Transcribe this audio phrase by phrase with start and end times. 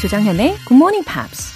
[0.00, 1.52] 조정현의 Good Morning Pops.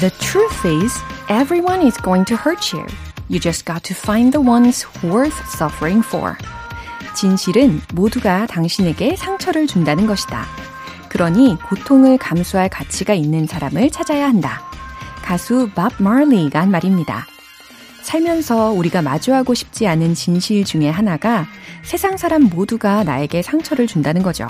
[0.00, 0.92] The truth is,
[1.30, 2.84] everyone is going to hurt you.
[3.30, 6.36] You just got to find the ones worth suffering for.
[7.14, 10.44] 진실은 모두가 당신에게 상처를 준다는 것이다.
[11.08, 14.60] 그러니 고통을 감수할 가치가 있는 사람을 찾아야 한다.
[15.22, 17.26] 가수 밥 마리가 한 말입니다.
[18.06, 21.44] 살면서 우리가 마주하고 싶지 않은 진실 중에 하나가
[21.82, 24.46] 세상 사람 모두가 나에게 상처를 준다는 거죠.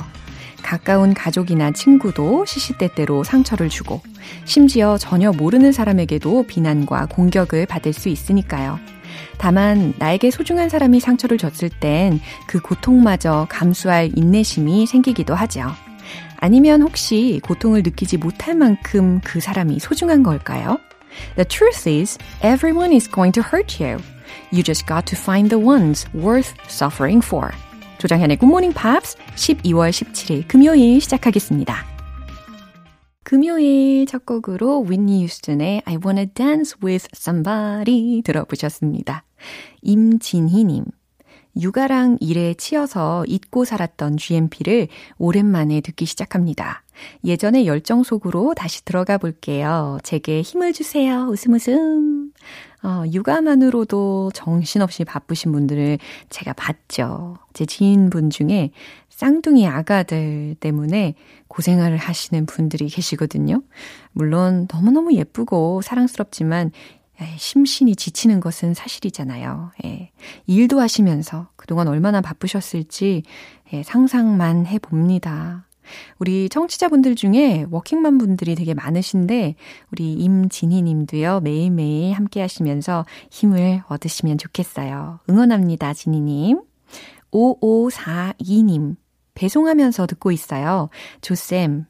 [0.62, 4.02] 가까운 가족이나 친구도 시시때때로 상처를 주고,
[4.44, 8.78] 심지어 전혀 모르는 사람에게도 비난과 공격을 받을 수 있으니까요.
[9.38, 15.72] 다만, 나에게 소중한 사람이 상처를 줬을 땐 그 고통마저 감수할 인내심이 생기기도 하죠.
[16.36, 20.78] 아니면 혹시 고통을 느끼지 못할 만큼 그 사람이 소중한 걸까요?
[21.36, 23.98] The truth is, everyone is going to hurt you.
[24.50, 27.52] You just got to find the ones worth suffering for.
[27.98, 31.96] 조장현의 Good Morning Pops 12월 17일 금요일 시작하겠습니다.
[33.24, 39.24] 금요일 첫 곡으로 윈니 휴스턴의 I Wanna Dance With Somebody 들어보셨습니다.
[39.82, 40.84] 임진희님.
[41.60, 46.84] 육아랑 일에 치여서 잊고 살았던 GMP를 오랜만에 듣기 시작합니다.
[47.24, 49.98] 예전의 열정 속으로 다시 들어가 볼게요.
[50.02, 51.26] 제게 힘을 주세요.
[51.28, 52.32] 웃음 웃음.
[52.82, 55.98] 어, 육아만으로도 정신없이 바쁘신 분들을
[56.30, 57.38] 제가 봤죠.
[57.52, 58.70] 제 지인분 중에
[59.08, 61.14] 쌍둥이 아가들 때문에
[61.48, 63.62] 고생을 하시는 분들이 계시거든요.
[64.12, 66.70] 물론 너무너무 예쁘고 사랑스럽지만
[67.38, 69.72] 심신이 지치는 것은 사실이잖아요.
[69.84, 70.10] 예.
[70.46, 73.22] 일도 하시면서 그동안 얼마나 바쁘셨을지
[73.72, 75.65] 예, 상상만 해봅니다.
[76.18, 79.54] 우리 청취자분들 중에 워킹맘 분들이 되게 많으신데
[79.92, 81.40] 우리 임진희 님도요.
[81.40, 85.20] 매일매일 함께 하시면서 힘을 얻으시면 좋겠어요.
[85.28, 85.94] 응원합니다.
[85.94, 86.60] 진희 님.
[87.30, 88.96] 5542 님.
[89.34, 90.88] 배송하면서 듣고 있어요.
[91.20, 91.84] 조쌤,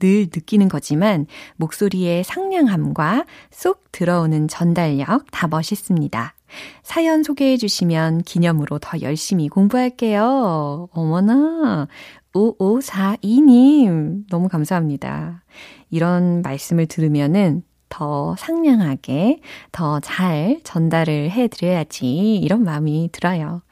[0.00, 6.34] 늘 느끼는 거지만 목소리의 상냥함과 쏙 들어오는 전달력 다 멋있습니다.
[6.82, 10.88] 사연 소개해 주시면 기념으로 더 열심히 공부할게요.
[10.92, 11.88] 어머나,
[12.32, 15.44] 5542님, 너무 감사합니다.
[15.90, 19.40] 이런 말씀을 들으면은 더 상냥하게,
[19.72, 23.62] 더 잘 전달을 해 드려야지, 이런 마음이 들어요.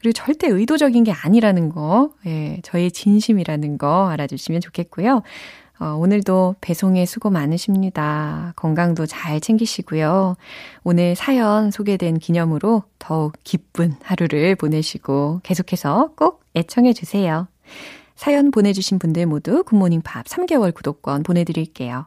[0.00, 5.22] 그리고 절대 의도적인 게 아니라는 거, 예, 저의 진심이라는 거 알아주시면 좋겠고요.
[5.84, 8.54] 어, 오늘도 배송에 수고 많으십니다.
[8.56, 10.34] 건강도 잘 챙기시고요.
[10.82, 17.48] 오늘 사연 소개된 기념으로 더욱 기쁜 하루를 보내시고 계속해서 꼭 애청해 주세요.
[18.16, 22.06] 사연 보내주신 분들 모두 굿모닝 팝 3개월 구독권 보내드릴게요.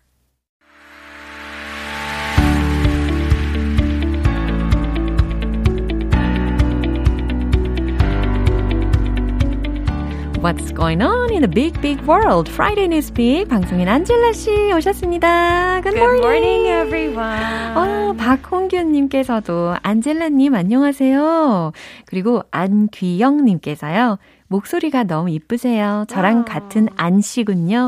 [10.41, 12.49] What's going on in the big, big world?
[12.49, 15.81] Friday Newspeak 방송인 안젤라 씨 오셨습니다.
[15.81, 16.21] Good morning.
[16.21, 17.77] Good morning, everyone.
[17.77, 21.73] 어, 박홍균님께서도 안젤라님 안녕하세요.
[22.05, 24.17] 그리고 안귀영님께서요.
[24.51, 26.03] 목소리가 너무 이쁘세요.
[26.09, 26.45] 저랑 아.
[26.45, 27.87] 같은 안 씨군요.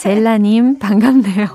[0.00, 1.46] 젤라님 반갑네요.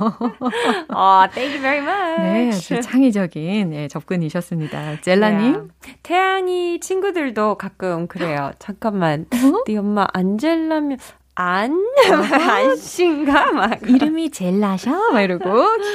[0.90, 2.22] 어, thank you very much.
[2.22, 5.02] 네, 아주 창의적인 네, 접근이셨습니다.
[5.02, 5.42] 젤라님.
[5.42, 5.74] Yeah.
[6.04, 8.52] 태양이 친구들도 가끔 그래요.
[8.60, 9.64] 잠깐만, 어?
[9.66, 11.00] 네 엄마 안젤라면
[11.36, 11.74] 안?
[12.06, 13.52] 안신가?
[13.54, 13.82] 막.
[13.82, 14.92] 이름이 젤라셔?
[15.12, 15.44] 막 이러고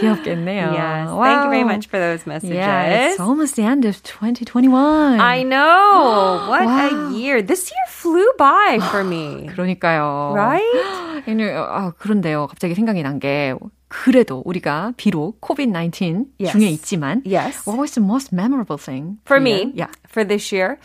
[0.00, 0.72] 귀엽겠네요.
[0.72, 1.10] Yes.
[1.10, 1.22] Wow.
[1.22, 2.56] Thank you very much for those messages.
[2.56, 5.20] Yeah, it's almost the end of 2021.
[5.20, 6.46] I know.
[6.48, 7.10] What wow.
[7.10, 7.42] a year.
[7.42, 9.46] This year flew by for me.
[9.54, 10.34] 그러니까요.
[10.34, 11.22] Right?
[11.26, 12.46] 아, 그런데요.
[12.48, 13.54] 갑자기 생각이 난 게
[13.88, 16.52] 그래도 우리가 비록 COVID-19 yes.
[16.52, 17.66] 중에 있지만 yes.
[17.66, 19.88] what was the most memorable thing for me yeah.
[20.06, 20.78] for this year?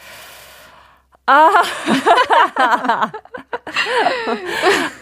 [1.25, 1.65] Uh,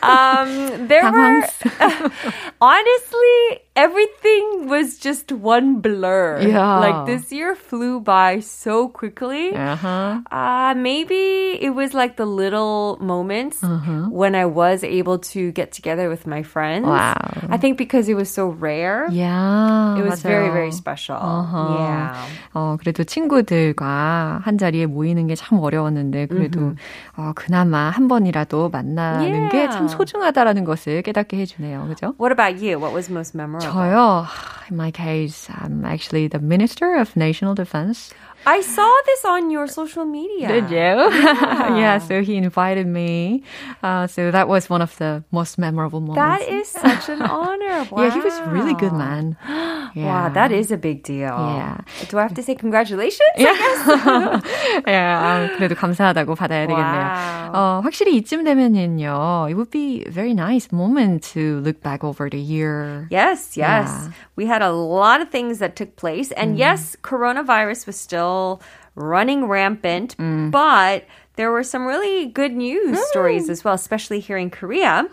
[0.04, 1.48] um, there were
[2.62, 6.41] honestly everything was just one blur.
[6.41, 6.79] Yeah.
[6.81, 9.55] Like this year flew by so quickly.
[9.55, 10.21] Uh-huh.
[10.31, 14.09] Uh, maybe it was like the little moments Uh-huh.
[14.11, 16.87] when I was able to get together with my friends.
[16.87, 17.15] Wow.
[17.49, 19.07] I think because it was so rare.
[19.11, 19.97] Yeah.
[19.99, 20.53] It was very, 맞아요.
[20.53, 21.17] very special.
[21.21, 21.55] 어허.
[21.79, 22.17] Yeah.
[22.55, 26.75] 어, 그래도 친구들과 한 자리에 모이는 게 참 어려웠는데, 그래도,
[27.17, 29.97] 어, 그나마 한 번이라도 만나는 게 참 Yeah.
[29.97, 31.87] 소중하다라는 것을 깨닫게 해주네요.
[31.89, 32.15] 그죠?
[32.19, 32.79] What about you?
[32.79, 33.60] What was most memorable?
[33.61, 34.27] 저요,
[34.71, 38.11] in my case, I'm actually the Minister of National Defense.
[38.49, 40.47] I saw this on your social media.
[40.47, 40.77] Did you?
[41.83, 43.43] yeah, so he invited me.
[43.83, 46.47] Uh, so that was one of the most memorable moments.
[46.47, 47.89] That is such an honor.
[47.91, 48.05] Wow.
[48.05, 49.37] Yeah, he was really good man.
[49.97, 50.07] Yeah.
[50.07, 51.35] Wow, that is a big deal.
[51.35, 51.79] Yeah.
[52.09, 53.19] Do I have to say congratulations?
[53.37, 57.03] 예, 아, 그래도 감사하다고 받아야 되겠네요.
[57.03, 57.53] Wow.
[57.53, 62.39] 어, 확실히 이쯤 되면은요, it would be very nice moment to look back over the
[62.39, 63.09] year.
[63.11, 63.88] Yes, yes.
[63.90, 64.12] Yeah.
[64.36, 66.32] We had a lot of things that took place.
[66.32, 66.60] And mm.
[66.60, 68.62] yes, coronavirus was still
[68.96, 70.16] running rampant,
[70.52, 71.06] but
[71.37, 75.05] there were some really good news stories as well, especially here in Korea.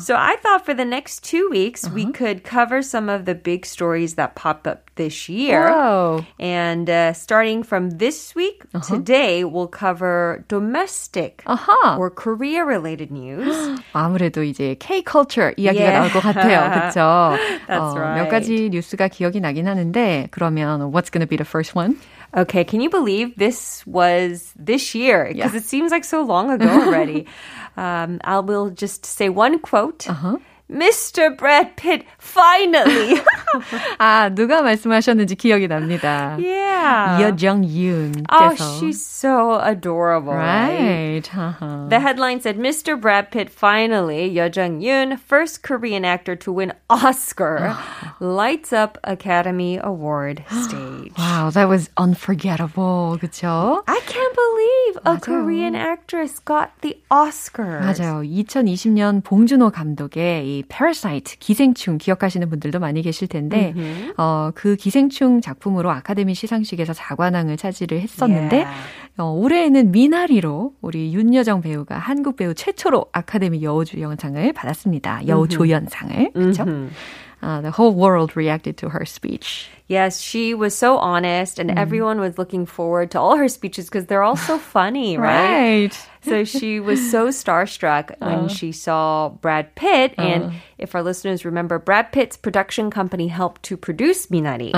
[0.00, 3.64] So I thought for the next two weeks, we could cover some of the big
[3.64, 5.68] stories that popped up this year.
[5.72, 6.26] Whoa.
[6.38, 11.96] And uh, starting from this week, today we'll cover domestic 아하.
[11.98, 13.48] or Korea related news.
[13.94, 16.00] 아무래도 이제 K-culture 이야기가 Yeah.
[16.00, 16.68] 나올 것 같아요.
[16.70, 17.38] 그렇죠?
[17.66, 18.30] That's 몇 right.
[18.30, 21.96] 가지 뉴스가 기억이 나긴 하는데 그러면 what's going to be the first one?
[22.35, 25.25] Okay, can you believe this was this year?
[25.27, 25.57] Because Yeah.
[25.59, 27.25] it seems like so long ago already.
[27.77, 30.09] um, I will just say one quote.
[30.09, 30.37] Uh-huh.
[30.70, 31.30] Mr.
[31.36, 33.22] Brad Pitt finally.
[33.98, 36.36] 아, 누가 말씀하셨는지 기억이 납니다.
[36.40, 37.22] yeah.
[37.22, 38.80] 여정윤 Oh, 께서.
[38.80, 40.32] she's so adorable.
[40.34, 41.22] Right?
[41.22, 41.30] right.
[41.38, 41.86] Uh-huh.
[41.88, 43.00] The headline said, Mr.
[43.00, 47.76] Brad Pitt finally, Yo Jung Yoon, first Korean actor to win Oscar,
[48.18, 51.12] lights up Academy Award stage.
[51.16, 53.18] Wow, that was unforgettable.
[53.22, 53.82] 그쵸?
[53.86, 55.20] I can't believe a 맞아요.
[55.22, 57.80] Korean actress got the Oscar.
[57.80, 58.22] 맞아요.
[58.26, 63.73] 2020년 봉준호 감독의 이 Parasite 기생충 기억하시는 분들도 많이 계실 텐데
[64.17, 68.69] 어, 그 기생충 작품으로 아카데미 시상식에서 자관왕을 차지를 했었는데 Yeah.
[69.17, 75.27] 어, 올해에는 미나리로 우리 윤여정 배우가 한국 배우 최초로 아카데미 여우주연상을 받았습니다.
[75.27, 76.31] 여우조연상을.
[76.33, 76.65] 그렇죠?
[77.43, 79.67] Uh, the whole world reacted to her speech.
[79.87, 84.05] Yes, she was so honest, and everyone was looking forward to all her speeches because
[84.05, 85.91] they're all so funny, right?
[86.22, 90.12] So she was so starstruck when she saw Brad Pitt.
[90.18, 94.74] And if our listeners remember, Brad Pitt's production company helped to produce Minari.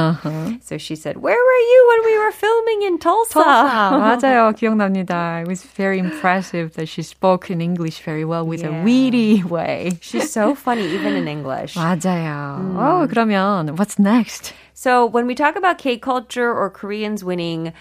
[0.62, 3.40] So she said, Where were you when we were filming in Tulsa?
[3.40, 4.52] 아, 맞아요.
[4.52, 5.40] 기억납니다.
[5.40, 8.84] It was very impressive that she spoke in English very well with a Yeah.
[8.84, 9.96] witty way.
[10.02, 11.74] She's so funny, even in English.
[11.76, 12.76] 맞아요.
[12.76, 14.52] 어, 그러면 what's next?
[14.74, 17.72] So when we talk about K culture or Koreans winning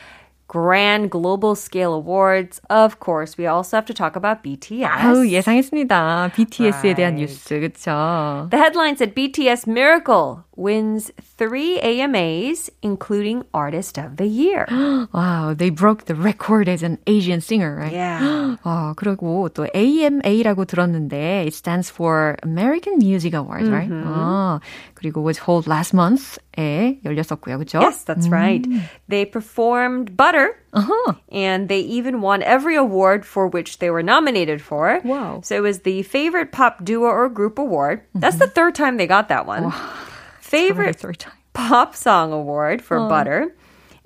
[0.52, 4.88] grand global scale awards, of course, we also have to talk about BTS.
[4.88, 6.32] 아우, 예상했습니다.
[6.36, 7.28] BTS에 대한 Right.
[7.28, 8.48] 뉴스, 그쵸?
[8.50, 14.66] The headline said BTS Miracle wins three AMAs, including Artist of the Year.
[15.14, 17.92] Wow, they broke the record as an Asian singer, right?
[17.92, 18.56] yeah.
[18.64, 23.92] 아, 그리고 또 AMA라고 들었는데 it stands for American Music Awards, right?
[23.92, 24.60] 아,
[25.02, 27.82] 그리고 was held last month에 열렸었고요, 그죠?
[27.82, 28.66] Yes, that's right.
[29.08, 30.58] They performed Butter.
[30.74, 31.14] Uh-huh.
[31.32, 35.02] And they even won every award for which they were nominated for.
[35.04, 35.42] Wow.
[35.44, 38.02] So it was the favorite pop duo or group award.
[38.14, 39.72] That's the third time they got that one.
[39.72, 41.34] For the Favorite third time.
[41.54, 43.54] Pop Song Award for Butter.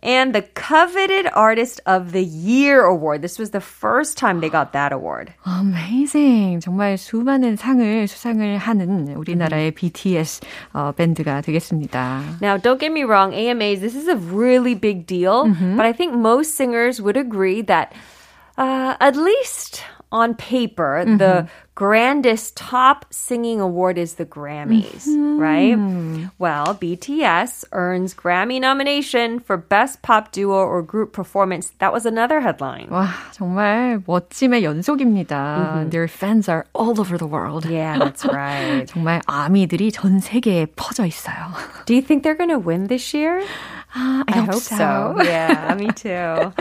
[0.05, 3.21] And the Coveted Artist of the Year Award.
[3.21, 5.33] This was the first time they got that award.
[5.45, 6.59] Amazing.
[6.59, 10.41] 정말 수많은 상을 수상을 하는 우리나라의 BTS
[10.73, 12.39] 어, 밴드가 되겠습니다.
[12.41, 15.45] Now, don't get me wrong, AMAs, this is a really big deal,
[15.75, 17.93] but I think most singers would agree that
[18.57, 25.07] uh, at least on paper, the grandest top singing award is the Grammys,
[25.39, 25.77] right?
[26.37, 31.71] Well, BTS earns Grammy nomination for Best Pop Duo or Group Performance.
[31.79, 32.89] That was another headline.
[32.89, 35.89] 와, 정말 멋짐의 연속입니다.
[35.89, 37.65] Their fans are all over the world.
[37.65, 38.85] Yeah, that's right.
[38.87, 41.55] 정말 아미들이 전 세계에 퍼져 있어요.
[41.85, 43.41] Do you think they're going to win this year?
[43.95, 45.15] I, I hope so.
[45.23, 46.09] Yeah, me too.
[46.09, 46.53] All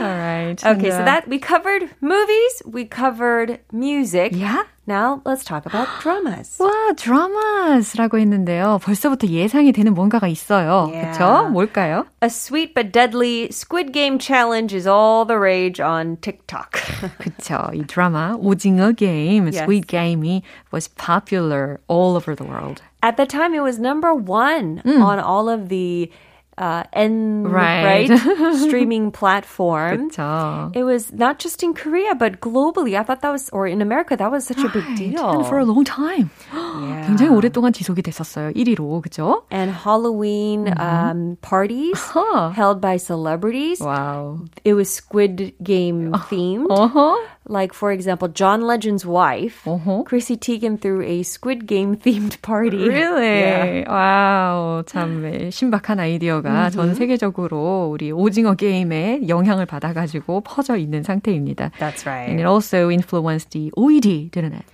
[0.00, 0.56] right.
[0.58, 4.32] Okay, And, so uh, that we covered movies, we covered music.
[4.34, 4.64] Yeah.
[4.86, 6.56] Now let's talk about dramas.
[6.58, 8.78] 와, dramas라고 했는데요.
[8.82, 10.88] 벌써부터 예상이 되는 뭔가가 있어요.
[10.90, 11.12] Yeah.
[11.18, 11.48] 그렇죠?
[11.50, 12.06] 뭘까요?
[12.22, 16.72] A sweet but deadly Squid Game challenge is all the rage on TikTok.
[17.20, 17.70] 그쵸.
[17.74, 19.58] 이 드라마 오징어 게임, Yes.
[19.64, 22.80] Squid Game이 was popular all over the world.
[23.02, 26.10] At the time, it was number one on all of the
[26.58, 28.10] uh, N Right.
[28.10, 28.18] right
[28.58, 30.10] streaming platforms.
[30.16, 30.72] 그쵸.
[30.74, 32.98] It was not just in Korea, but globally.
[32.98, 34.96] I thought that was, or in America, that was such a big Right.
[35.14, 35.22] deal.
[35.38, 36.30] And for a long time.
[36.52, 37.06] Yeah.
[37.06, 38.50] 굉장히 오랫동안 지속이 됐었어요.
[38.58, 39.00] 1위로.
[39.02, 39.44] 그죠?
[39.52, 42.50] and Halloween um, parties Huh.
[42.50, 43.78] held by celebrities.
[43.80, 44.42] 와우.
[44.64, 46.66] It was Squid Game themed.
[46.74, 47.22] 어허.
[47.45, 50.03] Like, for example, John Legend's wife, Uh-huh.
[50.07, 52.87] Chrissy Teigen, threw a Squid Game themed party.
[52.87, 53.83] Really?
[53.83, 53.83] Yeah.
[53.89, 54.83] 와우.
[54.85, 61.71] 참 예, 신박한 아이디어가 전 세계적으로 우리 오징어 게임에 영향을 받아가지고 퍼져 있는 상태입니다.
[61.79, 62.29] That's right.
[62.29, 64.65] And it also influenced the OED, didn't it?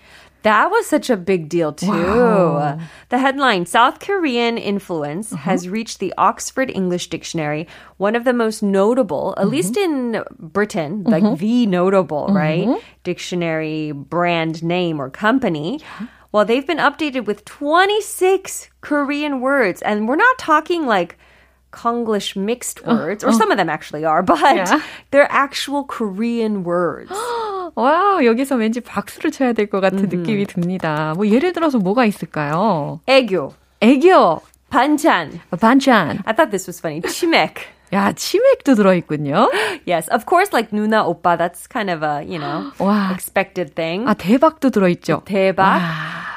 [0.43, 1.87] That was such a big deal too.
[1.87, 2.79] Wow.
[3.09, 5.41] The headline, South Korean influence uh-huh.
[5.43, 7.67] has reached the Oxford English Dictionary,
[7.97, 9.51] one of the most notable, at mm-hmm.
[9.51, 11.35] least in Britain, like mm-hmm.
[11.35, 12.37] the notable, mm-hmm.
[12.37, 12.83] right?
[13.03, 15.81] Dictionary brand name or company.
[16.31, 21.17] Well, they've been updated with 26 Korean words, and we're not talking like
[21.70, 24.80] Konglish mixed words, or some of them actually are, but Yeah.
[25.10, 27.10] they're actual Korean words.
[27.74, 31.14] 와우, 여기서 왠지 박수를 쳐야 될 것 같은 느낌이 듭니다.
[31.16, 33.00] 뭐 예를 들어서 뭐가 있을까요?
[33.08, 36.20] 애교, 애교, 반찬, 반찬.
[36.24, 37.00] I thought this was funny.
[37.02, 37.54] 치맥.
[37.92, 39.50] 야, 치맥도 들어있군요.
[39.86, 41.36] Yes, of course, like 누나 오빠.
[41.36, 43.10] That's kind of a you know 와.
[43.12, 44.06] expected thing.
[44.06, 45.22] 아, 대박도 들어있죠.
[45.26, 45.80] 대박.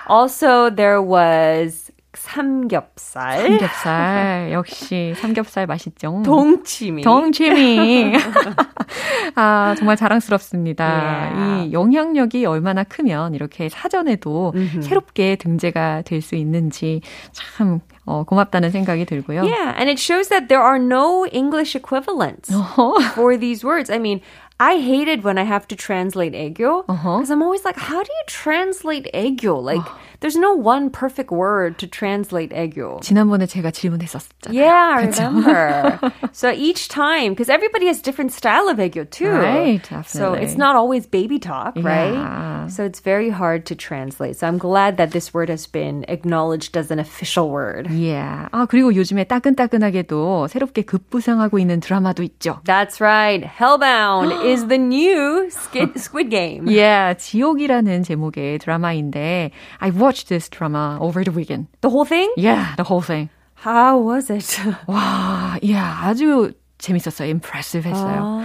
[0.09, 1.90] Also, there was
[2.22, 4.52] 삼겹살, 삼겹살.
[4.52, 6.22] 역시 삼겹살 맛있죠.
[6.24, 7.02] 동치미.
[7.02, 8.12] 동치미.
[9.34, 10.84] 아, 정말 자랑스럽습니다.
[10.84, 11.68] Yeah.
[11.68, 17.00] 이 영향력이 얼마나 크면 이렇게 사전에도 새롭게 등재가 될 수 있는지
[17.32, 19.42] 참 어, 고맙다는 생각이 들고요.
[19.42, 22.50] Yeah, and it shows that there are no English equivalents
[23.14, 23.90] for these words.
[23.90, 24.20] I mean,
[24.59, 28.23] I hated when I have to translate 애교 because I'm always like, how do you
[28.25, 29.61] translate 애교?
[29.61, 29.85] Like,
[30.19, 33.01] there's no one perfect word to translate 애교.
[33.01, 34.49] 지난번에 제가 질문했었잖아요.
[34.57, 35.99] Yeah, I remember.
[36.31, 39.29] so each time, because everybody has different style of 애교 too.
[39.29, 39.97] Right, So
[40.33, 40.41] definitely.
[40.41, 42.13] it's not always baby talk, right?
[42.17, 42.65] Yeah.
[42.65, 44.37] So it's very hard to translate.
[44.37, 47.91] So I'm glad that this word has been acknowledged as an official word.
[47.91, 48.49] Yeah.
[48.51, 52.59] 아, 그리고 요즘에 따끈따끈하게도 새롭게 급부상하고 있는 드라마도 있죠.
[52.65, 53.45] That's right.
[53.45, 56.66] Hellbound is the new Squid, Squid Game.
[56.66, 61.66] Yeah, 지옥이라는 제목의 드라마인데 I watched this drama over the weekend.
[61.80, 62.30] The whole thing?
[62.36, 63.28] Yeah, the whole thing.
[63.64, 64.44] How was it?
[64.88, 67.28] 와, yeah, 아주 재밌었어요.
[67.28, 68.42] impressive 했어요.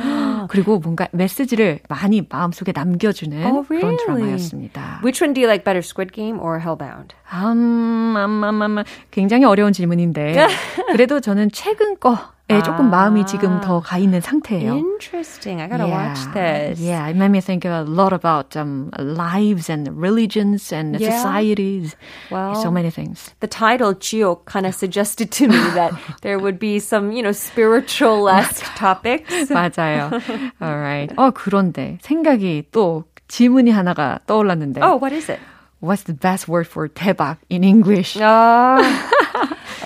[0.50, 3.98] 그리고 뭔가 메시지를 많이 마음속에 남겨주는 Oh, 그런 really?
[4.06, 5.02] 드라마였습니다.
[5.04, 7.16] Which one do you like better, Squid Game or Hellbound?
[7.34, 10.48] 음, 음, 음, 음, 굉장히 어려운 질문인데
[10.92, 12.18] 그래도 저는 최근 거
[12.51, 14.75] 에 조금 마음이 지금 더 가 있는 상태예요.
[14.75, 15.63] Interesting.
[15.63, 16.79] I gotta watch this.
[16.83, 21.17] Yeah, it made me think a lot about um, lives and religions and Yeah.
[21.17, 21.97] societies.
[22.31, 23.33] Well, so many things.
[23.41, 27.33] the title 지옥 kind of suggested to me that there would be some, you know,
[27.33, 29.49] spiritual-esque topics.
[29.49, 30.11] 맞아요.
[30.61, 31.15] Alright.
[31.17, 34.83] 어, 그런데 생각이 또 질문이 하나가 떠올랐는데.
[34.83, 35.41] Oh, what is it?
[35.81, 38.17] What's the best word for 대박 in English?
[38.17, 38.83] Uh,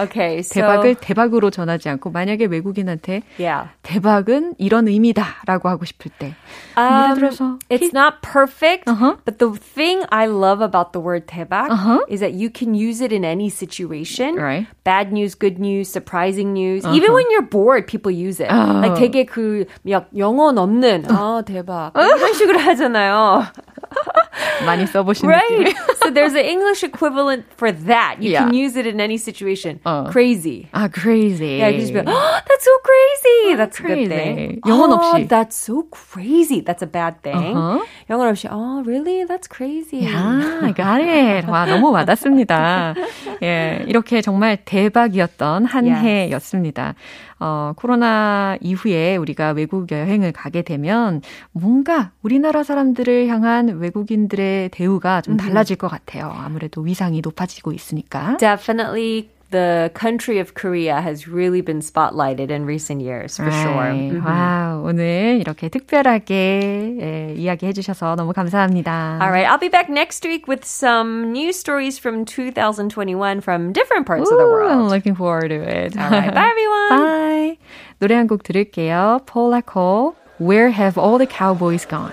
[0.01, 3.69] okay, so 대박을 대박으로 전하지 않고 만약에 외국인한테 yeah.
[3.83, 6.35] 대박은 이런 의미다라고 하고 싶을 때
[6.77, 9.17] 예를 Um, 들어서 it's not perfect, Uh-huh.
[9.25, 12.05] but the thing I love about the word 대박 Uh-huh.
[12.09, 14.37] is that you can use it in any situation.
[14.37, 14.67] Right.
[14.85, 16.85] Bad news, good news, surprising news.
[16.87, 18.51] Even when you're bored, people use it.
[18.53, 23.45] Like 되게 그 약, 영혼 없는 아 대박 이런 식으로 하잖아요.
[24.65, 25.49] 많이 써보신 Right.
[25.65, 25.75] 느낌.
[26.03, 28.17] so there's an English equivalent for that.
[28.21, 28.45] You Yeah.
[28.45, 29.81] can use it in any situation.
[29.92, 30.10] Uh.
[30.12, 30.68] Crazy.
[30.72, 31.58] 아, crazy.
[31.60, 33.56] Yeah, you just be like, oh, that's so crazy.
[33.58, 34.08] That's a good crazy.
[34.08, 34.62] thing.
[34.66, 35.28] 영혼 oh, 없이.
[35.28, 36.62] that's so crazy.
[36.62, 37.56] That's a bad thing.
[37.58, 37.84] Uh-huh.
[38.10, 39.26] 영혼 없이, oh, really?
[39.26, 40.08] That's crazy.
[40.08, 41.48] 아, got it.
[41.50, 42.96] 와, 너무 와닿습니다.
[43.44, 46.06] 예, 이렇게 정말 대박이었던 한 Yes.
[46.06, 46.96] 해였습니다.
[47.40, 51.22] 어, 코로나 이후에 우리가 외국 여행을 가게 되면
[51.52, 56.32] 뭔가 우리나라 사람들을 향한 외국인들의 대우가 좀 달라질 것 같아요.
[56.36, 58.38] 아무래도 위상이 높아지고 있으니까.
[58.38, 63.79] Definitely the country of Korea has really been spotlighted in recent years, for sure.
[63.95, 64.11] Right.
[64.11, 64.25] Mhm.
[64.27, 69.19] 와우, 오늘 이렇게 특별하게 예, 이야기해 주셔서 너무 감사합니다.
[69.23, 74.05] All right, I'll be back next week with some news stories from 2021 from different
[74.05, 74.91] parts of the Ooh, I'm world.
[74.91, 75.97] looking forward to it.
[75.97, 76.91] All right, bye everyone.
[76.91, 77.59] Bye.
[78.01, 79.21] 노래 한 곡 들을게요.
[79.27, 82.13] Paula Cole, Where Have All the Cowboys Gone?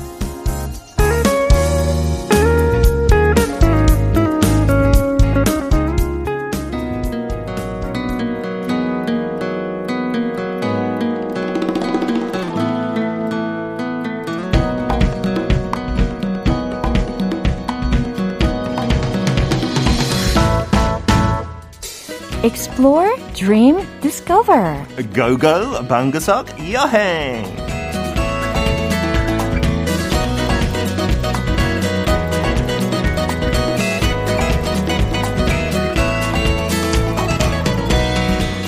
[23.41, 24.77] Dream, discover.
[25.15, 27.43] Go go 방구석 여행.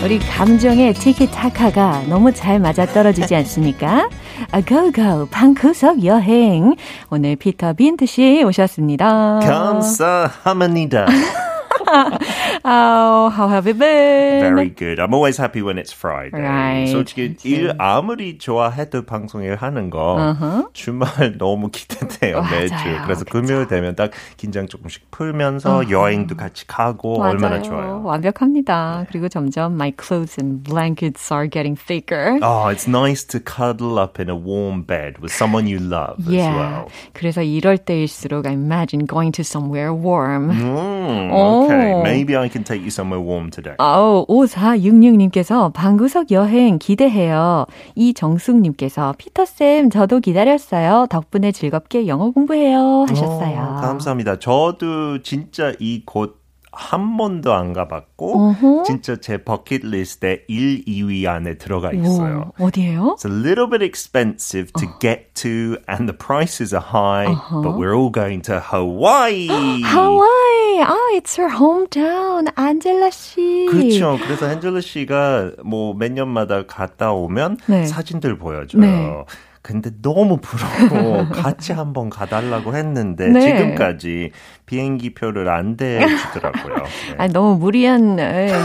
[0.03, 4.10] 우리 감정의 티키타카가 너무 잘 맞아떨어지지 않습니까?
[4.51, 6.75] 아, 고고 방구석 여행.
[7.12, 9.39] 오늘 피터 빈트 씨 오셨습니다.
[9.42, 11.06] 감사합니다.
[12.65, 14.41] oh, how have you been?
[14.41, 15.00] Very good.
[15.00, 16.39] I'm always happy when it's Friday.
[16.39, 16.88] Right.
[16.88, 20.67] 솔직히 일 아무리 좋아해도 방송을 하는 거 uh-huh.
[20.74, 22.41] 주말 너무 기대돼요.
[22.50, 22.74] 매주.
[23.05, 23.32] 그래서 그쵸.
[23.32, 25.91] 금요일 되면 딱 긴장 조금씩 풀면서 uh-huh.
[25.91, 27.32] 여행도 같이 가고 맞아요.
[27.32, 28.01] 얼마나 좋아요.
[28.03, 29.01] 완벽합니다.
[29.01, 29.08] 네.
[29.10, 32.39] 그리고 점점 my clothes and blankets are getting thicker.
[32.41, 36.48] Oh, it's nice to cuddle up in a warm bed with someone you love yeah.
[36.48, 36.86] as well.
[37.13, 40.50] 그래서 이럴 때일수록 I imagine going to somewhere warm.
[40.50, 41.74] Mm, okay.
[41.74, 43.75] Okay, maybe I can take you somewhere warm today.
[43.79, 47.65] 아우, 5466님께서 방구석 여행 기대해요.
[47.95, 51.07] 이정숙님께서 피터쌤, 저도 기다렸어요.
[51.10, 53.05] 덕분에 즐겁게 영어 공부해요.
[53.10, 53.77] 하셨어요.
[53.77, 54.39] 오, 감사합니다.
[54.39, 56.43] 저도 진짜 이곳
[56.75, 58.83] 한 번도 안 가봤고 uh-huh.
[58.83, 62.51] 진짜 제 버킷리스트에 1, 2위 안에 들어가 있어요.
[62.60, 63.15] 오, 어디예요?
[63.15, 64.98] It's a little bit expensive to uh.
[65.00, 67.62] get to and the prices are high, uh-huh.
[67.62, 69.48] but we're all going to Hawaii.
[69.86, 70.52] Hawaii.
[70.82, 72.51] 아, it's her hometown.
[72.56, 73.68] 안젤라 씨.
[73.70, 74.18] 그렇죠.
[74.24, 77.86] 그래서 안젤라 씨가 뭐 몇 년마다 갔다 오면 네.
[77.86, 78.82] 사진들 보여줘요.
[78.82, 79.24] 네.
[79.63, 83.39] 근데 너무 부럽고 같이 한번 가달라고 했는데 네.
[83.39, 84.32] 지금까지
[84.65, 86.75] 비행기 표를 안 대주더라고요.
[86.75, 87.15] 네.
[87.17, 88.20] 아니, 너무 무리한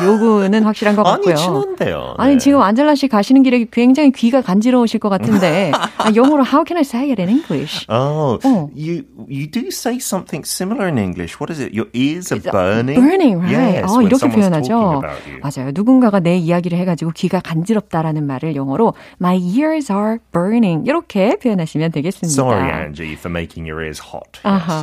[0.05, 1.35] 요구는 확실한 것 같고요.
[1.35, 2.15] 아니, 친한데요.
[2.19, 2.39] 아니, 네.
[2.39, 6.83] 지금 안젤라 씨 가시는 길에 굉장히 귀가 간지러우실 것 같은데 아, 영어로 how can I
[6.83, 7.87] say it in English?
[7.89, 8.69] Oh, 어.
[8.77, 11.39] you you do say something similar in English.
[11.39, 11.77] What is it?
[11.77, 12.99] Your ears are burning.
[13.01, 13.79] Burning, right?
[13.79, 15.03] Yes, 어, 이렇게 표현하죠.
[15.43, 15.71] 맞아요.
[15.73, 22.43] 누군가가 내 이야기를 해가지고 귀가 간지럽다라는 말을 영어로 my ears are burning 이렇게 표현하시면 되겠습니다.
[22.43, 24.41] Sorry, Angie, for making your ears hot.
[24.43, 24.83] 아하.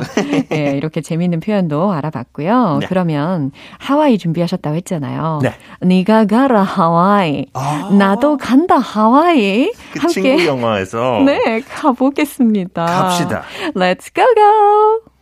[0.50, 2.78] 네, 이렇게 재미있는 표현도 알아봤고요.
[2.82, 2.86] 네.
[2.86, 5.40] 그러면 하와이 준비하셨다고 했잖아요.
[5.42, 5.52] 네.
[5.80, 7.46] 네가 가라 하와이.
[7.54, 9.72] 아~ 나도 간다 하와이.
[9.92, 12.86] 그 함께 친구 영화에서 네, 가보겠습니다.
[12.86, 13.42] 갑시다.
[13.74, 15.15] Let's go go.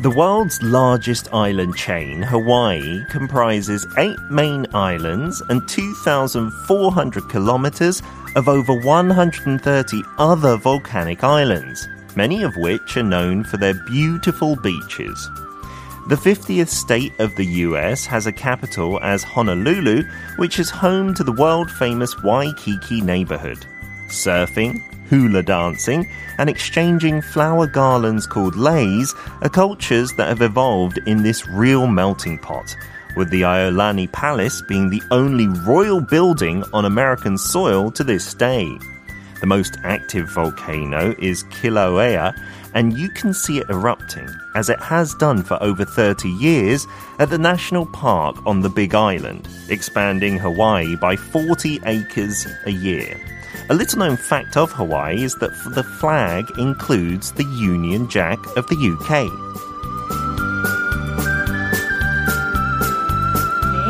[0.00, 8.00] The world's largest island chain, Hawaii, comprises eight main islands and 2,400 kilometers
[8.36, 15.28] of over 130 other volcanic islands, many of which are known for their beautiful beaches.
[16.06, 20.04] The 50th state of the US has a capital as Honolulu,
[20.36, 23.66] which is home to the world famous Waikiki neighborhood.
[24.06, 31.22] Surfing, hula dancing, and exchanging flower garlands called leis are cultures that have evolved in
[31.22, 32.76] this real melting pot,
[33.16, 38.78] with the Iolani Palace being the only royal building on American soil to this day.
[39.40, 42.34] The most active volcano is Kilauea,
[42.74, 46.86] and you can see it erupting, as it has done for over 30 years,
[47.18, 53.37] at the National Park on the Big Island, expanding Hawaii by 40 acres a year.
[53.69, 58.67] A little known fact of Hawaii is that the flag includes the Union Jack of
[58.67, 59.29] the UK.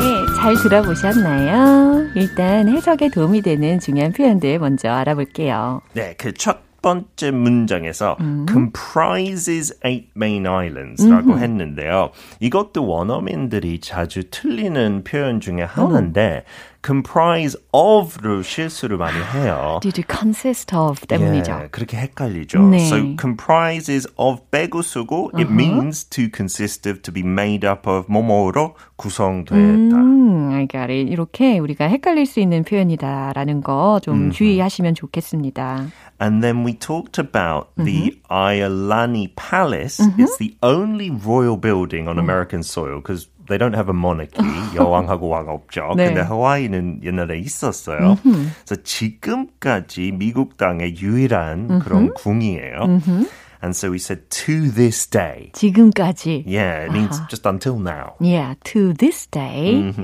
[0.00, 2.10] 네, 잘 들어보셨나요?
[2.14, 5.80] 일단 해석에 도움이 되는 중요한 표현들 먼저 알아볼게요.
[5.94, 8.44] 네, 그첫 번째 문장에서 음.
[8.46, 11.38] comprises eight main islands라고 음흠.
[11.42, 12.10] 했는데요.
[12.40, 16.77] 이것도 원어민들이 자주 틀리는 표현 중에 하나인데 오.
[16.84, 19.80] comprise of로 실수를 많이 해요.
[19.82, 21.60] Did it consist of 때문이죠.
[21.64, 22.62] 예, 그렇게 헷갈리죠.
[22.68, 22.86] 네.
[22.86, 25.40] So comprises of 빼고 쓰고 uh-huh.
[25.40, 29.56] it means to consist of to be made up of 뭐뭐로 구성되다.
[29.56, 31.10] 음, I got it.
[31.10, 35.86] 이렇게 우리가 헷갈릴 수 있는 표현이다라는 거 좀 주의하시면 좋겠습니다.
[36.20, 37.84] And then we talked about mm-hmm.
[37.84, 39.98] the Iolani Palace.
[39.98, 40.22] Mm-hmm.
[40.22, 44.42] It's the only royal building on American soil because they don't have a monarchy.
[44.74, 45.94] 여왕하고 왕 없죠.
[45.96, 46.06] 네.
[46.06, 48.16] 근데 하와이는 옛날에 있었어요.
[48.22, 53.00] 그래서 지금까지 미국 땅의 유일한 그런 궁이에요.
[53.62, 55.50] And so we said to this day.
[55.54, 56.44] 지금까지.
[56.46, 58.12] Yeah, it means just until now.
[58.20, 59.94] Yeah, to this day.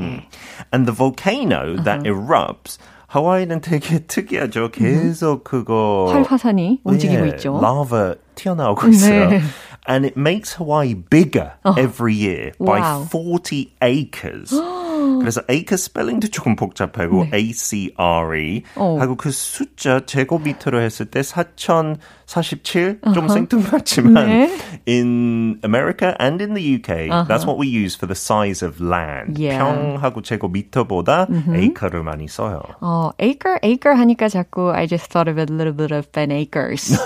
[0.73, 4.71] And the volcano that erupts 하와이는 되게 특이하죠.
[4.71, 7.59] 계속 그거 활화산이 움직이고 예, 있죠.
[7.59, 9.29] lava 튀어나오고 있어요.
[9.31, 9.41] 네.
[9.88, 11.76] And it makes Hawaii bigger oh.
[11.78, 13.04] every year by Wow.
[13.06, 14.52] 40 acres.
[15.20, 18.98] 그래서 acre 스펠링도 조금 복잡하고 A-C-R-E 어.
[19.00, 24.50] 하고 그 숫자 제곱미터로 했을 때 4047좀 생뚱맞지만 네.
[24.88, 29.40] in America and in the UK that's what we use for the size of land.
[29.42, 29.60] Yeah.
[29.60, 32.62] 평하고 제곱미터보다 acre를 많이 써요.
[32.82, 36.98] 어, acre, acre 하니까 자꾸 I just thought of a little bit of Ben Akers.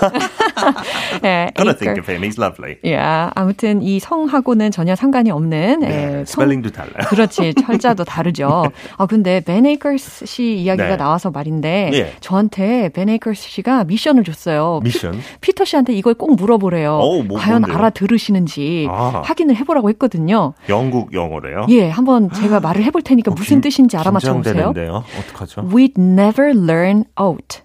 [1.24, 1.78] 예, Gotta acre.
[1.78, 2.22] think of him.
[2.22, 2.76] He's lovely.
[2.84, 2.96] 예,
[3.34, 7.06] 아무튼 이 성하고는 전혀 상관이 없는 네, 예, 성- 스펠링도 달라요.
[7.08, 8.64] 그렇지 철 자도 다르죠.
[8.98, 10.96] 아 근데 벤 에이커스 씨 이야기가 네.
[10.96, 12.12] 나와서 말인데 예.
[12.20, 14.80] 저한테 벤 에이커스 씨가 미션을 줬어요.
[14.84, 15.18] 미션?
[15.40, 16.94] 피터 씨한테 이걸 꼭 물어보래요.
[16.94, 17.76] 어, 뭐, 과연 뭔데요?
[17.76, 19.22] 알아들으시는지 아.
[19.24, 20.54] 확인을 해보라고 했거든요.
[20.68, 21.66] 영국 영어래요?
[21.70, 24.72] 예, 한번 제가 말을 해볼 테니까 무슨 긴- 뜻인지 알아맞혀 보세요.
[25.18, 25.62] 어떡하죠?
[25.68, 27.62] We'd never learn out.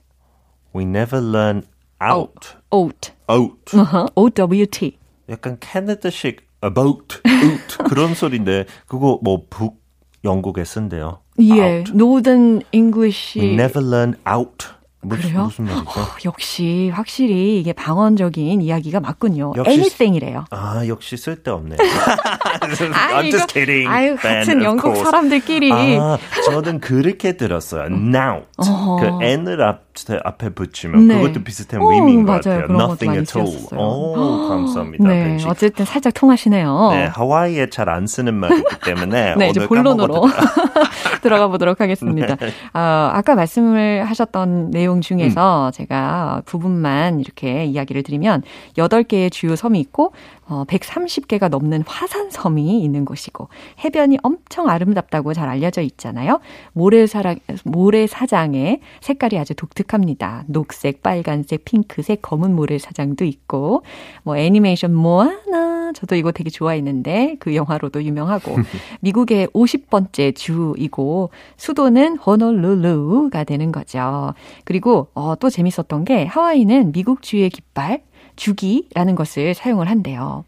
[0.75, 1.63] We never learn
[2.01, 2.56] out.
[2.73, 3.12] out.
[3.32, 3.78] out.
[3.78, 4.97] 어허, O-W-T.
[5.30, 9.82] 약간 캐나다식 about, out 그런 소리인데 그거 뭐 북
[10.26, 11.20] 영국에 쓴대요.
[11.40, 11.92] 예, out.
[11.94, 13.40] Northern English.
[13.40, 14.68] We never learn out.
[15.02, 15.44] 무슨, 그래요?
[15.44, 15.86] 무슨 말이죠?
[16.26, 19.54] 역시 확실히 이게 방언적인 이야기가 맞군요.
[19.56, 20.46] 역시- anything이래요.
[20.50, 21.76] 아 역시 쓸데없네.
[21.80, 22.58] 아,
[23.22, 23.88] I'm just kidding.
[23.88, 24.96] 아유, 같은 영국.
[24.98, 25.72] 사람들끼리.
[25.72, 27.84] 아, 저는 그렇게 들었어요.
[27.86, 28.46] now.
[28.58, 29.85] 그 n을 앞,
[30.23, 31.21] 앞에 붙이면 네.
[31.21, 32.62] 그것도 비슷한 오, 의미인 것 맞아요.
[32.62, 32.77] 같아요.
[32.79, 33.51] Nothing at all.
[33.51, 33.79] 쓰였어요.
[33.79, 35.08] 오, 감사합니다.
[35.08, 35.47] 네, 벤지.
[35.47, 36.89] 어쨌든 살짝 통하시네요.
[36.91, 40.23] 네, 하와이에 잘 안 쓰는 말이기 때문에 네, 이제 본론으로.
[41.21, 42.36] 들어가 보도록 하겠습니다.
[42.36, 42.47] 네.
[42.73, 42.79] 어,
[43.13, 45.01] 아까 말씀을 하셨던 내용 음.
[45.01, 48.43] 중에서 제가 부분만 이렇게 이야기를 드리면
[48.77, 50.13] 8개의 주요 섬이 있고
[50.47, 53.49] 어, 130개가 넘는 화산섬이 있는 곳이고
[53.84, 56.39] 해변이 엄청 아름답다고 잘 알려져 있잖아요.
[56.73, 60.43] 모래사랑, 모래사장의 색깔이 아주 독특 합니다.
[60.48, 63.84] 녹색, 빨간색, 핑크색, 검은 모래 사장도 있고
[64.24, 68.56] 뭐 애니메이션 모아나 저도 이거 되게 좋아했는데 그 영화로도 유명하고
[69.02, 74.34] 미국의 50번째 주이고 수도는 호놀룰루가 되는 거죠.
[74.63, 78.02] 그리고 어, 또 재밌었던 게 하와이는 미국 주의 깃발
[78.36, 80.43] 주기라는 것을 사용을 한대요.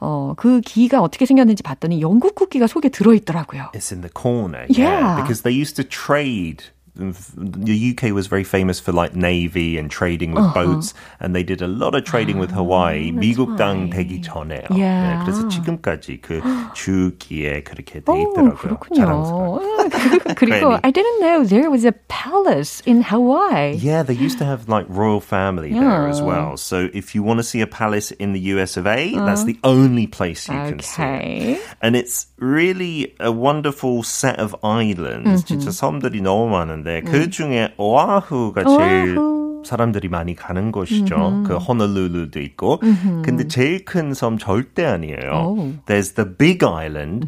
[0.00, 3.70] 어, 그 기가 어떻게 생겼는지 봤더니 영국 국기가 속에 들어 있더라고요.
[3.74, 4.66] It's in the corner.
[4.70, 5.16] Yeah.
[5.16, 6.70] Because they used to trade.
[6.97, 11.63] The UK was very famous for like navy and trading with boats, and they did
[11.63, 13.09] a lot of trading with Hawaii.
[13.11, 13.97] 미국 땅 why.
[13.97, 14.69] 되기 전에요.
[14.69, 15.17] Yeah.
[15.17, 16.39] 네, 그래서 지금까지 그
[16.75, 18.77] 주기에 그렇게 돼 오, 있더라고요.
[18.95, 19.59] 자랑스러워.
[19.89, 20.35] 그렇군요.
[20.35, 20.79] 그리고 괜히.
[20.83, 23.73] I didn't know there was a palace in Hawaii.
[23.73, 26.29] Yeah, they used to have like royal family there as Yeah.
[26.29, 26.57] well.
[26.57, 29.57] So if you want to see a palace in the US of A, that's the
[29.63, 31.01] only place you can see.
[31.01, 31.57] it.
[31.57, 31.59] Okay.
[31.81, 35.41] And it's really a wonderful set of islands.
[35.43, 39.38] 진짜 섬들이 너무 많은데 그 중에 오아후가 제일 오아후.
[39.64, 41.42] 사람들이 많이 가는 곳이죠.
[41.46, 42.78] 그 호놀룰루도 있고.
[43.24, 45.30] 근데 제일 큰 섬 절대 아니에요.
[45.32, 45.56] 오.
[45.84, 47.26] There's the Big Island.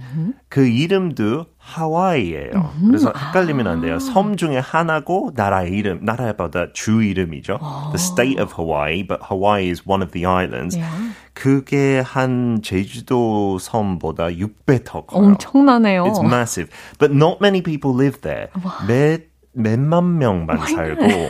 [0.49, 2.73] 그 이름도 하와이예요.
[2.87, 3.99] 그래서 헷갈리면 안 돼요.
[3.99, 7.59] 섬 중에 하나고 나라 이름, 나라보다 주 이름이죠.
[7.93, 10.79] The state of Hawaii, but Hawaii is one of the islands.
[10.79, 11.15] Yeah.
[11.35, 15.27] 그게 한 제주도 섬보다 6배 더 커요.
[15.27, 16.05] 엄청나네요.
[16.05, 16.71] It's massive.
[16.99, 18.49] But not many people live there.
[18.89, 21.30] 몇, 몇만 명만 살고.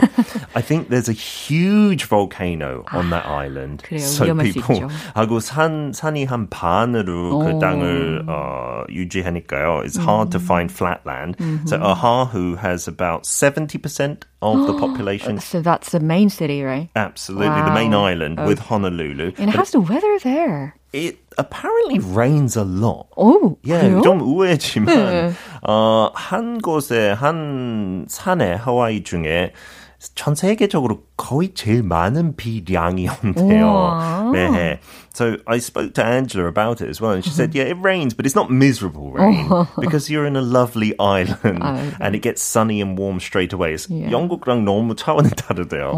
[0.56, 3.84] I think there's a huge volcano on that island.
[3.84, 4.00] 그래요.
[4.02, 4.88] So 위험할 수 people 있죠.
[5.14, 7.58] 하고 산 산이 한 반으로 그 오.
[7.60, 9.82] 땅을 어, 유지하니까요.
[9.84, 11.36] It's hard to find flat land.
[11.66, 15.38] So Oahu has about 70% of the population.
[15.38, 16.90] So that's the main city, right?
[16.96, 18.06] Absolutely, the main Wow.
[18.10, 19.32] island with Honolulu.
[19.38, 20.74] And how's the weather there?
[20.93, 23.07] It apparently rains a lot.
[23.15, 24.01] 오, 예, 그래요?
[24.01, 25.31] 좀 의외지만 네.
[25.61, 29.53] 어, 한 곳에 한 산에 하와이 중에
[30.15, 34.31] 전 세계적으로 거의 제일 많은 비량이 온대요.
[34.33, 34.79] 네.
[35.16, 38.12] So I spoke to Angela about it as well, and she said, "Yeah, it rains,
[38.12, 39.48] but it's not miserable rain
[39.80, 41.96] because you're in a lovely island 아이고.
[42.00, 44.12] and it gets sunny and warm straight away." It's Yeah.
[44.12, 45.96] 영국랑 너무 차원이 다르대요.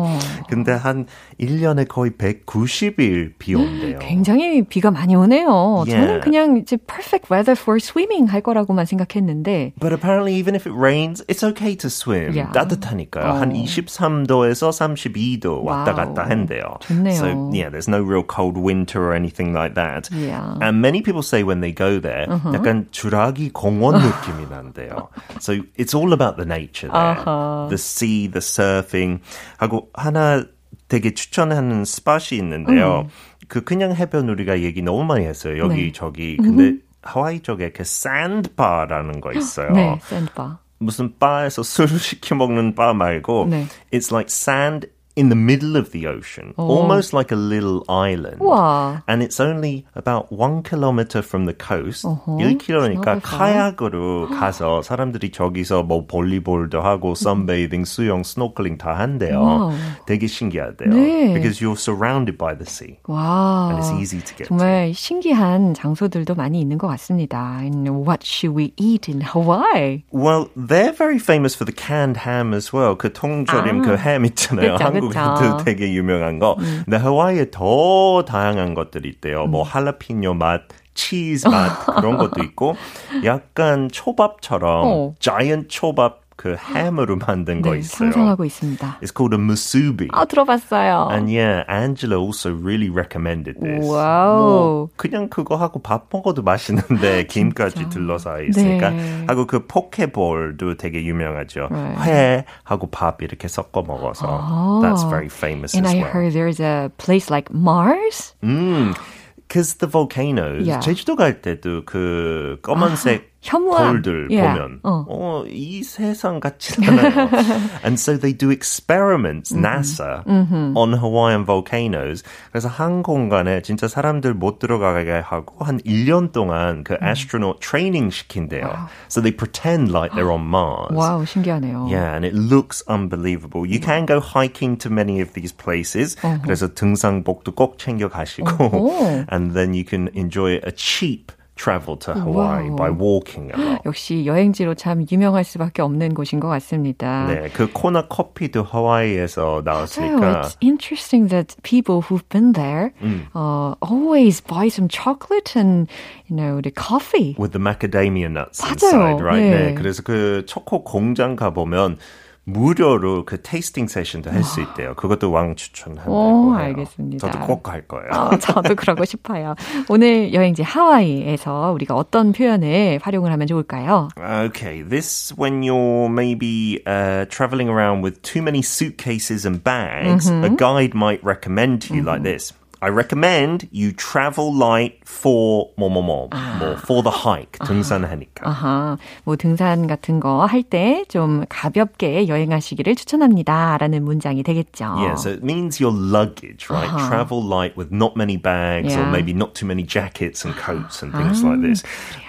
[0.48, 1.06] 근데 한
[1.40, 3.98] 1년에 거의 190일 비 온대요.
[4.00, 5.84] 굉장히 비가 많이 오네요.
[5.88, 6.20] 저는 Yeah.
[6.22, 11.24] 그냥 이제 perfect weather for swimming 할 거라고만 생각했는데 But apparently, even if it rains,
[11.28, 12.34] it's okay to swim.
[12.34, 12.52] Yeah.
[12.54, 13.34] 따뜻하니까요.
[13.42, 13.54] 한 어.
[13.54, 15.96] 20 33도에서 32도 왔다 Wow.
[16.14, 16.78] 갔다 한대요.
[16.80, 17.14] 좋네요.
[17.14, 20.08] So yeah, there's no real cold winter or anything like that.
[20.12, 20.56] Yeah.
[20.60, 25.08] And many people say when they go there, 약간 주라기 공원 느낌이 난대요.
[25.40, 27.18] So it's all about the nature there.
[27.18, 27.68] Uh-huh.
[27.68, 29.20] The sea, the surfing.
[29.58, 30.44] 하고 하나
[30.88, 33.08] 되게 추천하는 스팟이 있는데요.
[33.48, 35.58] 그 그냥 해변 우리가 얘기 너무 많이 했어요.
[35.58, 35.92] 여기 네.
[35.92, 36.36] 저기.
[36.36, 39.70] 근데 하와이 쪽에 그 샌드바라는 거 있어요.
[39.72, 40.58] 네, 샌드바.
[40.78, 43.66] 무슨 바에서 술을 시켜 먹는 바 말고 네.
[43.92, 48.38] it's like sand in the middle of the ocean, almost like a little island.
[48.38, 49.02] 우와.
[49.08, 52.06] And it's only about one kilometer from the coast.
[52.06, 53.74] 어허, 1km니까 not far.
[53.74, 59.42] 카약으로 가서 사람들이 저기서 뭐 볼리볼도 하고 sunbathing, 수영, 스노클링 다 한대요.
[59.42, 59.72] 와우.
[60.06, 60.90] 되게 신기하대요.
[60.90, 61.34] 네.
[61.34, 63.00] Because you're surrounded by the sea.
[63.08, 63.70] 와.
[63.70, 64.56] And it's easy to get to.
[64.56, 67.58] 정말 신기한 장소들도 많이 있는 것 같습니다.
[67.58, 70.04] And what should we eat in Hawaii?
[70.12, 72.94] Well, they're very famous for the canned ham as well.
[72.94, 74.78] 그 통조림 그 햄 있잖아요.
[74.78, 75.65] 그쵸, 한국에도 그쵸.
[75.65, 76.55] 되게 유명한 거.
[76.85, 79.45] 근데 하와이에 더 다양한 것들이 있대요.
[79.45, 80.61] 뭐 할라피뇨 맛,
[80.93, 82.75] 치즈 맛 그런 것도 있고
[83.25, 85.13] 약간 초밥처럼 어.
[85.19, 88.11] 자이언트 초밥 그 햄으로 만든 거 네, 있어요.
[88.11, 88.99] 상상하고 있습니다.
[89.01, 90.07] It's called a musubi.
[90.11, 91.09] 아, 들어봤어요.
[91.11, 93.87] And yeah, Angela also really recommended this.
[93.87, 94.37] Wow.
[94.39, 99.25] 뭐 그냥 그거 하고 밥 먹어도 맛있는데 김까지 둘러싸여 있으니까 네.
[99.27, 101.67] 하고 그 poke bowl도 되게 유명하죠.
[101.69, 102.09] Right.
[102.09, 106.11] 회 하고 밥 이렇게 섞어 먹어서 that's very famous And as I well.
[106.11, 108.33] heard there's a place like Mars.
[108.41, 110.79] Because the volcanoes Yeah.
[110.81, 114.02] 제주도 갈 때도 그 검은색 현무암.
[114.02, 114.58] 돌들 Yeah.
[114.58, 115.04] 보면 어.
[115.08, 117.30] 어, 이 세상 같지 않아요.
[117.84, 122.24] and so they do experiments, NASA, on Hawaiian volcanoes.
[122.50, 128.88] 그래서 한 공간에 진짜 사람들 못 들어가게 하고 한 1년 동안 그 astronaut training 시킨대요.
[129.08, 130.92] So they pretend like they're on Mars.
[130.92, 131.86] 와우, 신기하네요.
[131.88, 133.64] Yeah, and it looks unbelievable.
[133.64, 136.16] You can go hiking to many of these places.
[136.42, 139.26] 그래서 등산복도 꼭 챙겨 가시고, 어허.
[139.30, 142.75] and then you can enjoy a cheap travel to Hawaii 와우.
[142.75, 143.81] by walking a lot.
[143.85, 147.27] 역시 여행지로 참 유명할 수밖에 없는 곳인 것 같습니다.
[147.27, 150.41] 네, 그 코나 커피도 하와이에서 나왔으니까.
[150.41, 152.91] it's interesting that people who've been there
[153.35, 155.87] uh, always buy some chocolate and
[156.27, 157.35] you know the coffee.
[157.37, 158.73] With the macadamia nuts 맞아요.
[159.19, 159.41] inside, right?
[159.43, 159.73] 네.
[159.73, 161.97] 네, 그래서 그 초코 공장 가 보면
[162.45, 164.93] 무료로 그 테이스팅 세션도 할 수 있대요.
[164.95, 166.65] 그것도 왕 추천한다고 오, 해요.
[166.65, 167.31] 알겠습니다.
[167.31, 168.09] 저도 꼭 갈 거예요.
[168.11, 169.55] 어, 저도 그러고 싶어요.
[169.87, 174.09] 오늘 여행지 하와이에서 우리가 어떤 표현을 활용을 하면 좋을까요?
[174.17, 180.49] Okay, this when you're maybe uh, traveling around with too many suitcases and bags, a
[180.49, 182.51] guide might recommend to you like this.
[182.82, 186.28] I recommend you travel light for more, more, more,
[186.60, 187.58] more for the hike.
[187.58, 188.46] 등산하니까.
[188.46, 193.78] 아하, 뭐 등산 같은 거 할 때 좀 가볍게 여행하시기를 추천합니다.
[193.80, 194.94] 라는 문장이 되겠죠.
[194.96, 196.86] Yeah, so it means your luggage, right?
[197.08, 199.10] Travel light with not many bags or Yeah.
[199.10, 201.82] maybe not too many jackets and coats and things like this.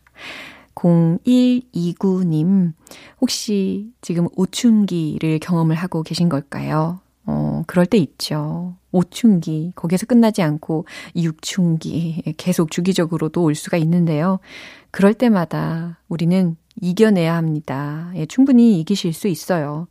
[0.76, 2.74] 0129님,
[3.22, 7.00] 혹시 지금 오춘기를 경험을 하고 계신 걸까요?
[7.26, 8.76] 어, 그럴 때 있죠.
[8.92, 14.40] 오춘기, 거기에서 끝나지 않고 육춘기, 계속 주기적으로도 올 수가 있는데요.
[14.92, 18.12] 그럴 때마다 우리는 이겨내야 합니다.
[18.16, 19.88] 예, 충분히 이기실 수 있어요.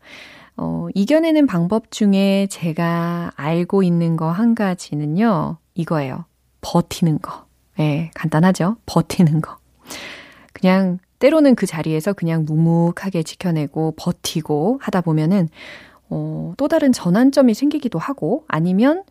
[0.56, 6.24] 어, 이겨내는 방법 중에 제가 알고 있는 거 한 가지는요, 이거예요.
[6.60, 7.46] 버티는 거.
[7.78, 8.76] 예, 간단하죠.
[8.86, 9.56] 버티는 거.
[10.52, 15.48] 그냥 때로는 그 자리에서 그냥 묵묵하게 지켜내고 버티고 하다 보면은
[16.10, 19.04] 어, 또 다른 전환점이 생기기도 하고 아니면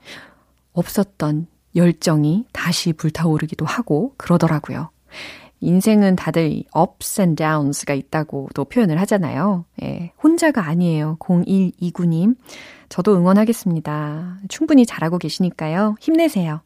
[0.74, 4.90] 없었던 열정이 다시 불타오르기도 하고 그러더라고요.
[5.62, 9.66] 인생은 다들 ups and downs가 있다고도 표현을 하잖아요.
[9.84, 11.18] 예, 혼자가 아니에요.
[11.20, 12.38] 0129님.
[12.88, 14.38] 저도 응원하겠습니다.
[14.48, 15.96] 충분히 잘하고 계시니까요.
[16.00, 16.62] 힘내세요.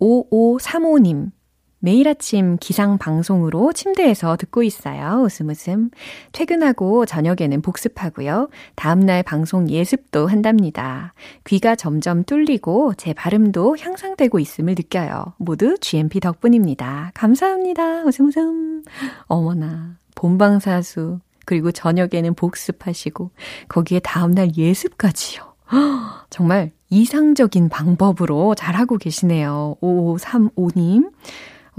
[0.00, 1.30] 5535님.
[1.80, 5.22] 매일 아침 기상 방송으로 침대에서 듣고 있어요.
[5.24, 5.90] 웃음 웃음.
[6.32, 8.50] 퇴근하고 저녁에는 복습하고요.
[8.76, 11.14] 다음날 방송 예습도 한답니다.
[11.44, 15.32] 귀가 점점 뚫리고 제 발음도 향상되고 있음을 느껴요.
[15.38, 17.12] 모두 GMP 덕분입니다.
[17.14, 18.04] 감사합니다.
[18.04, 18.84] 웃음 웃음.
[19.26, 19.96] 어머나.
[20.14, 21.20] 본방사수.
[21.46, 23.30] 그리고 저녁에는 복습하시고
[23.68, 25.54] 거기에 다음날 예습까지요.
[26.28, 29.76] 정말 이상적인 방법으로 잘하고 계시네요.
[29.80, 31.10] 5535님.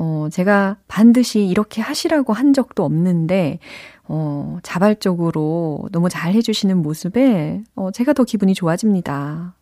[0.03, 3.59] 어, 제가 반드시 이렇게 하시라고 한 적도 없는데,
[4.05, 9.53] 어, 자발적으로 너무 잘 해주시는 모습에, 어, 제가 더 기분이 좋아집니다.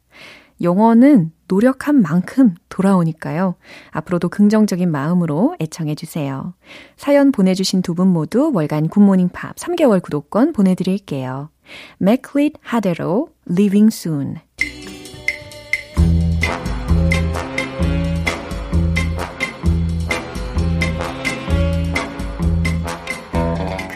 [0.62, 3.56] 영어는 노력한 만큼 돌아오니까요.
[3.91, 6.54] 앞으로도 긍정적인 마음으로 애청해주세요.
[6.95, 11.49] 사연 보내주신 두 분 모두 월간 굿모닝 팝 3개월 구독권 보내드릴게요.
[11.97, 14.38] 맥클릿 하데로 Living Soon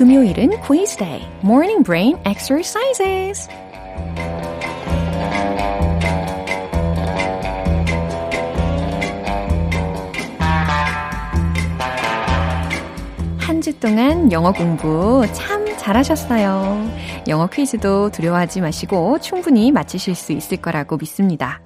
[0.04, 3.48] 금요일은 quiz day, morning brain exercises.
[13.40, 16.86] 한 주 동안 영어 공부 참 잘하셨어요.
[17.30, 21.62] 영어 퀴즈도 두려워하지 마시고 충분히 맞히실 수 있을 거라고 믿습니다.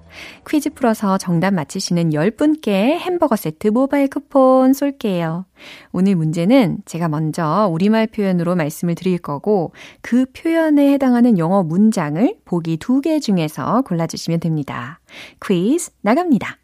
[0.47, 5.45] 퀴즈 풀어서 정답 맞히시는 10분께 햄버거 세트 모바일 쿠폰 쏠게요.
[5.91, 12.77] 오늘 문제는 제가 먼저 우리말 표현으로 말씀을 드릴 거고 그 표현에 해당하는 영어 문장을 보기
[12.77, 14.99] 두 개 중에서 골라주시면 됩니다.
[15.45, 16.57] 퀴즈 나갑니다.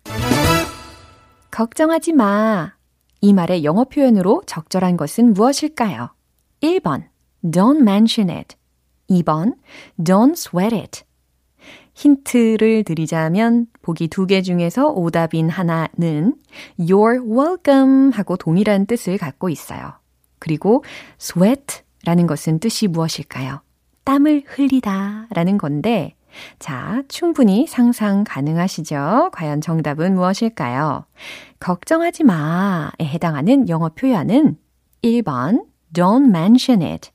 [1.52, 2.74] 걱정하지 마.
[3.22, 6.10] 이 말의 영어 표현으로 적절한 것은 무엇일까요?
[6.62, 7.04] 1번
[7.44, 8.56] Don't mention it.
[9.10, 9.54] 2번
[10.02, 11.04] Don't sweat it.
[11.94, 16.36] 힌트를 드리자면 보기 두 개 중에서 오답인 하나는
[16.80, 19.94] You're welcome 하고 동일한 뜻을 갖고 있어요.
[20.40, 20.84] 그리고
[21.20, 23.62] sweat 라는 것은 뜻이 무엇일까요?
[24.04, 26.16] 땀을 흘리다 라는 건데
[26.60, 29.30] 자, 충분히 상상 가능하시죠?
[29.34, 31.06] 과연 정답은 무엇일까요?
[31.60, 34.58] 걱정하지 마에 해당하는 영어 표현은
[35.04, 37.12] 1번 don't mention it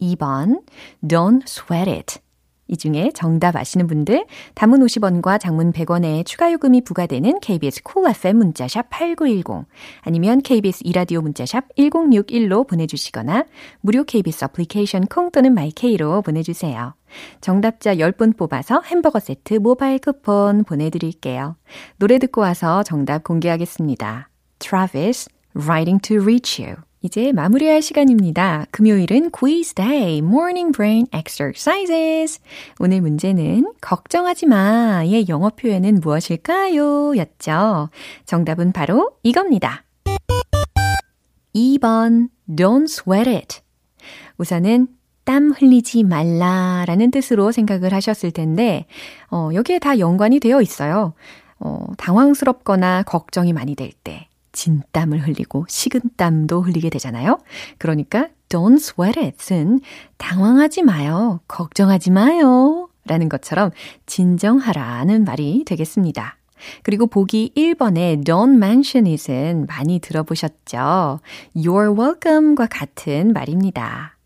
[0.00, 0.62] 2번
[1.02, 2.20] don't sweat it
[2.70, 8.10] 이 중에 정답 아시는 분들 담은 50원과 장문 100원의 추가 요금이 부과되는 KBS 콜 cool
[8.14, 9.66] FM 문자 샵 8910
[10.02, 13.44] 아니면 KBS 이라디오 문자 샵 1061로 보내주시거나
[13.80, 16.94] 무료 KBS 어플리케이션 콩 또는 my K로 보내주세요.
[17.40, 21.56] 정답자 10분 뽑아서 햄버거 세트 모바일 쿠폰 보내드릴게요.
[21.98, 24.28] 노래 듣고 와서 정답 공개하겠습니다.
[24.60, 28.66] Travis, Writing to Reach You 이제 마무리할 시간입니다.
[28.72, 32.40] 금요일은 quiz day, morning brain exercises.
[32.78, 37.16] 오늘 문제는 걱정하지 마의 영어 표현은 무엇일까요?
[37.16, 37.88] 였죠.
[38.26, 39.84] 정답은 바로 이겁니다.
[41.54, 43.60] 2번 don't sweat it.
[44.36, 44.88] 우선은
[45.24, 48.84] 땀 흘리지 말라라는 뜻으로 생각을 하셨을 텐데,
[49.30, 51.14] 어, 여기에 다 연관이 되어 있어요.
[51.58, 54.28] 어, 당황스럽거나 걱정이 많이 될 때,
[54.60, 57.38] 진땀을 흘리고 식은땀도 흘리게 되잖아요.
[57.78, 59.80] 그러니까 don't sweat it은
[60.18, 61.40] 당황하지 마요.
[61.48, 62.90] 걱정하지 마요.
[63.06, 63.70] 라는 것처럼
[64.04, 66.36] 진정하라는 말이 되겠습니다.
[66.82, 71.20] 그리고 보기 1번에 don't mention it은 많이 들어보셨죠?
[71.56, 74.18] You're welcome과 같은 말입니다.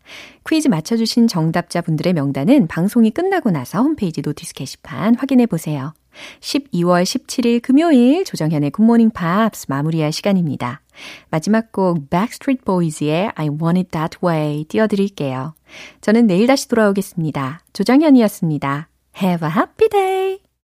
[0.45, 5.93] 퀴즈 맞춰주신 정답자분들의 명단은 방송이 끝나고 나서 홈페이지 notice 게시판 확인해 보세요.
[6.39, 10.81] 12월 17일 금요일 조정현의 굿모닝 팝스 마무리할 시간입니다.
[11.29, 15.53] 마지막 곡 Backstreet Boys의 I Want It That Way 띄워드릴게요.
[16.01, 17.61] 저는 내일 다시 돌아오겠습니다.
[17.73, 18.89] 조정현이었습니다.
[19.21, 20.44] Have a happy day!